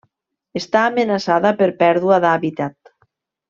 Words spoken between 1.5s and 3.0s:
per pèrdua d'hàbitat.